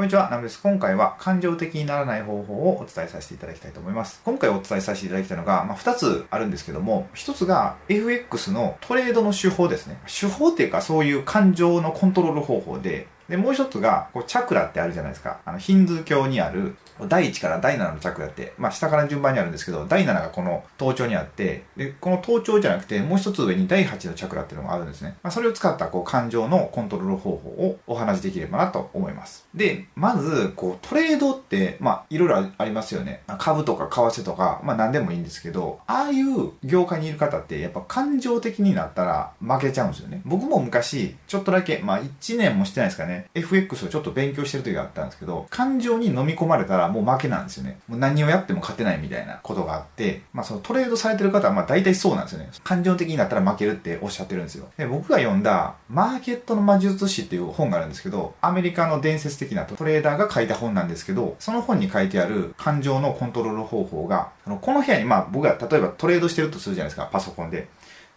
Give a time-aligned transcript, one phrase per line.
[0.00, 0.62] こんにちは、ナムです。
[0.62, 4.22] 今回は感情的にならない方法をお伝えさせていただきたいと思います。
[4.24, 10.00] 今回お伝えさせていただきたいのが、まあ、2つあるんですけども、1つが FX のトレードの手法ですね。
[10.06, 15.38] 手法っていうかそういう感情のコントロール方法で、で、もう一つが、こう、チャクラってあるじゃないですか。
[15.44, 16.74] あの、ヒンズー教にある、
[17.08, 25.16] 第1から第7のチャクラって、まあ、下から順番にあるんですけど、第7がこの頭頂にあって、で、この頭頂じゃなくて、もう一つ上に第8のチャクラっていうのがあるんですね。
[25.22, 29.46] まあ、それを使った、こう、感情のコントロール方法をお話しできればなと思います。
[29.54, 33.22] で、まず、こう、トレードって、まあ、いろいろありますよね。
[33.38, 40.20] 株とか為替とか、まあ、何でもいいんですけど、ああいう業界にいる方って、やっぱ感情的になったら負けちゃうんですよね。
[40.24, 47.78] 僕も昔、ちょっとだけ、まあ、1年もしてないですかね、FX をちょっと勉強してる時があったんですけど、感情に飲み込まれたらもう負けなんですよね。
[47.88, 52.50] もう何をやっても勝てないみたいなことがあって、まあそのトレードされてる方はまあ大体そうなんですよね。
[52.64, 54.68] 感情的になったら負けるっておっしゃってるんですよ。
[54.76, 67.68] で、僕が読んだ、マーケットの魔術師っていう本があるんですけど、アメリカの伝説的なトレーダーが書いた本なんですけど、その本に書いてある感情のコントロール方法が、あのこの部屋にまあ僕が例えばトレードしてるとするじゃないですか、パソコンで。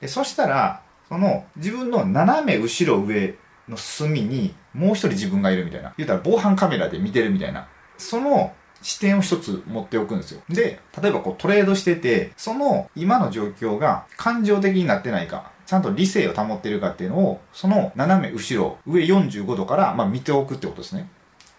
[0.01, 3.35] で、そしたら、その自分の斜め後ろ上
[3.67, 5.93] の隅にもう一人自分がいるみたいな。
[5.97, 7.67] 言うたら防犯カメラで見てるみたいな。
[7.97, 10.41] その視点を一つ持っておくんですよ。
[10.49, 21.09] で、例えばこうトレードしてて、その今の状況が感情的になってないか、ちゃんと理性を保ってるかっていうのを、その斜め後ろ、上45度からまあ見ておくってことですね。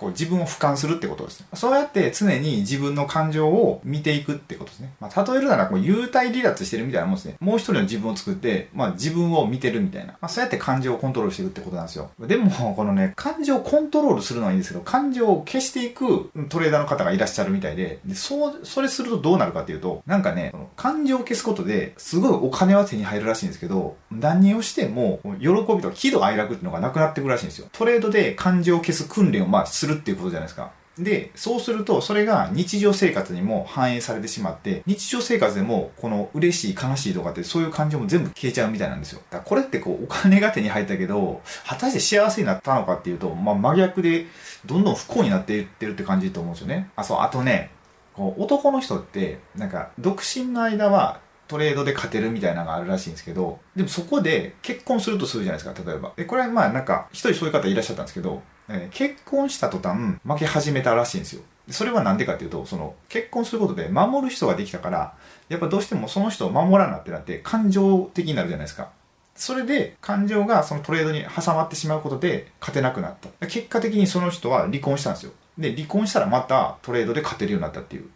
[0.05, 1.47] こう自分を俯瞰するってことですね。
[1.55, 4.93] そうやって常に自分の感情を見ていくってことですね。
[5.01, 7.37] まあ、例えるならこう幽体離脱してるみたいなもんですね。
[7.41, 10.13] もう一人の自分を作って、まあ自分を見てるみたいな。
[10.13, 12.11] まあそうやって感情をコントロールしていくってことなんですよ。
[12.21, 27.69] でも、このね、感情をコントロールするのはいいんですけど、感情を消していくトレーダーの方がいらっしゃるみたいで、でそう、それするとどうなるかっていうと、なんかね、感情を消すことですごいお金は手に入るらしいんですけど、何をしても、喜びとか喜怒哀楽っていうのがなくなってくるらしいんですよ。
[27.73, 30.73] トレードで感情を消す訓練をまあするっていうことじゃないですか。
[30.99, 39.21] で、そうすると、それが日常生活にも反映されてしまって、日常生活でも、この嬉しい、悲しいとかって、そういう感情も全部消えちゃうみたいなんですよ。
[39.31, 44.27] だからこれってこう、お金が手に入ったけど、果たして幸せになったのかっていうと、まあ真逆で、
[44.67, 46.91] どんどん不幸になっていってるって感じだと思うんですよね。
[46.95, 47.71] あ、そう、あとね、
[48.15, 51.19] こう、男の人って、なんか、独身の間は、
[51.49, 56.13] トレードで勝てるみたいなのがあるらしいんですけど、でもそこで結婚するとするじゃないですか、例えば。
[56.17, 61.43] で、これはまあなんか、一人そういう方いらっしゃったんですけど、え結婚した途端負け始めたらしいんですよ。
[61.71, 65.15] それはなんでかっていうと、その結婚することで守る人ができたから、
[65.49, 68.91] やっぱどうしてもその人を守らなってなって感情的になるじゃないですか。
[69.35, 73.47] それで感情がそのトレードに挟まってしまうことで勝てなくなった。
[73.47, 75.33] 結果的にその人は離婚したんですよ。
[75.59, 78.09] で、離婚したらまたトレードで勝てるようになったっていう。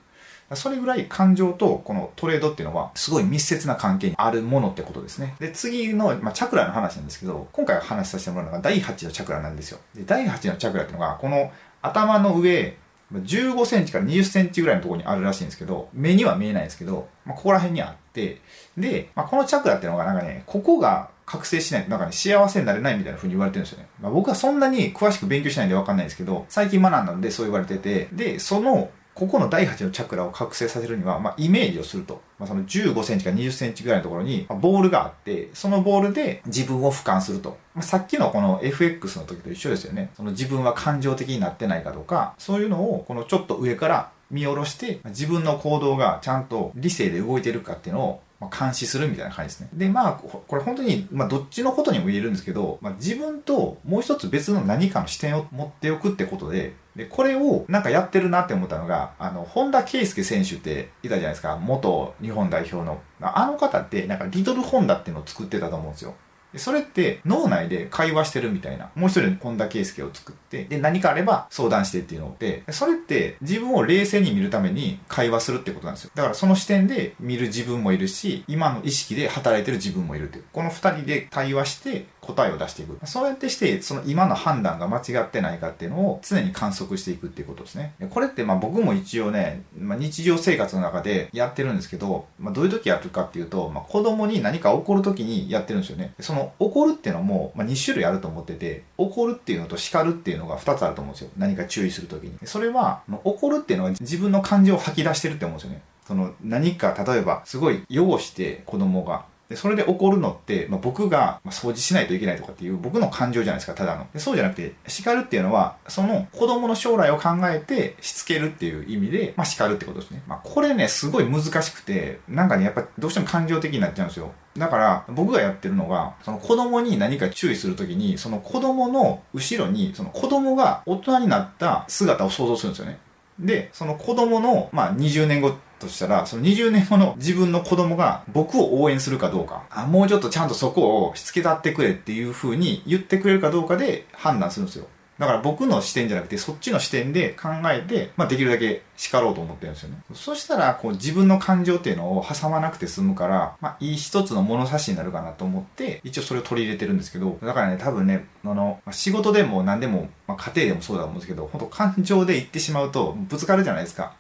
[0.55, 5.37] それぐらい感情とこのトレードっていうのはすごい密接な関係にあるものってことですね。
[5.39, 9.79] で、次の、まあ、チャクラの話なんですけど、今回話させてもらうのが第8のチャクラなんですよ。
[9.95, 11.51] で、第8のチャクラっていうのが、この
[11.83, 12.77] 頭の上、
[13.13, 18.41] 15センチから20センチぐらいのところにあるらしいんですけど、目には見えないんですけど、まあ、ここら辺にあって、
[18.77, 23.89] で、まあ、このチャクラっていうのがなんかね、ここが覚醒しないとなんかね、幸せになれないみたいな風に言われてるんですよね。
[24.01, 32.23] まあ、僕はそんなに詳しく勉強しないんでわかんないんですけど、最近学んだんでそう言われてて、で、そのここの第8のチャクラを覚醒させるには、まあ、イメージをすると。
[32.39, 37.59] まあ、その15センチか20センチぐらいのところに、ま、ボールがあって、そのボールで自分を俯瞰すると。
[37.75, 40.11] まあ、さっきのこの FX の時と一緒ですよね。
[40.17, 49.69] その自分は感情的になってないかとか、そういうのをこのちょっと上から見下ろして、自分の行動がちゃんと理性で動いてるかっていうのをまあ、監視するみたいな感じですね。
[49.73, 61.57] で、まあ、これ本当に、まあ、どっちのことにも言えるんですけど、まあ、自分ともう一つ別の何かの視点を持っておくってことで、で、これをなんかやってるなって思ったのが、あの、本田圭佑選手っていたじゃないですか。
[61.57, 63.01] 元日本代表の。
[63.21, 66.15] あの方って、なんかリトルホンダっていうのを作ってたと思うんですよ。
[66.57, 68.91] それって脳内で会話してるみたいな。
[68.95, 76.11] もう一人本田圭佑を作って、で、何かあれば相談してっていうので、それって自分を冷静に見るために会話するってことなんですよ。
[76.15, 80.45] だからその視点で見る自分もいるし、今の意識で働いてる自分もいるっていう。
[80.53, 82.99] この二人で対話して、答えを出していく。
[83.07, 87.95] そうやってして、その今の判断が間違ってないかっていうのを常に観測していくっていうことですね。
[88.11, 96.13] これってまあ僕も一応ね、まあ、日常生活の中でやってるんですけど、まあ、どういう時やるかっていうと、まあ、子供に何か起こる時にやってるんですよね。
[96.21, 101.31] その怒るっていうのも、まあ、2種類あると思ってて、怒るっていうのと叱るっていうのが2つあると思うんですよ。
[101.39, 102.39] 何か注意する時に。
[102.45, 105.83] それは、怒るっていうのは自分の感情を吐き出してるって思うんですよね。
[106.09, 114.07] その何か例えばすごい汚して子供がで、それで起こるのって、まあ、僕が掃除しないといけないとかっていう僕の感情じゃないですか、ただの。
[114.13, 120.23] でそうじゃなくて、叱るっていうのは、その子供の将来を考えてしつけるっていう意味で、まあ、叱るってことですね。
[120.27, 124.33] まあ、これね、すごい難しくて、なんかね、やっぱどうしても感情的になっちゃうんですよ。
[124.59, 132.99] だから、僕がやってるのが、その子供に何か注意するときに、その子供の後ろに、その子供が大人になった姿を想像するんですよね。
[133.39, 144.87] で、その子供の、まあ、20年後としたら、その20年後の自分の子供が僕を応援するかどうか、あ、もうちょっとちゃんとそこをしつけたってくれっていう風に言ってくれるかどうかで判断するんですよ。
[145.19, 149.99] だから僕の視点じゃなくて、そっちの視点で考えて、まあ、できるだけ叱ろうと思ってるんですよね。
[150.15, 164.13] そしたら、こう自分の感情っていうのを挟まなくて済むから、まあ、いい一つの物差しになるかなと思って、一応それを取り入れてるんですけど、だからね、多分ね、あの、仕事でも何でも、まあ、家庭でもそうだと思うんですけど、本当感情で言ってしまうとぶつかるじゃないですか。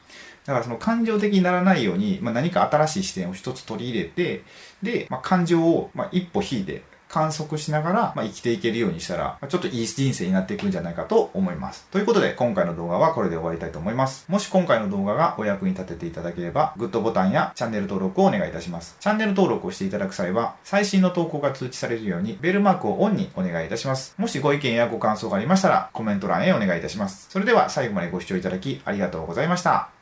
[0.48, 4.44] だからその感情的にならないように、まあ、何か新しい視点を一つ取り入れて、
[4.82, 11.86] で、まあ、感情を、まあ、一歩引いて、観測しながら、まあ、生きていけるようにしたら、まちょっといい人生になっていくんじゃないかと思います。
[11.90, 14.26] ということで、今回の動画はこれで終わりたいと思います。
[14.28, 18.96] もし今回の動画がお役に立てていただければ、グッドボタンやチャンネル登録をお願いいたします。
[19.00, 24.14] チャンネル登録をしていただく際は、最新の投稿が通知されるように、ベルマークをオンにお願いいたします。
[24.18, 27.26] もしご意見やご感想がありましたら、コメント欄へお願いいたします。
[27.30, 29.97] それでは最後までご視聴いただきありがとうございました。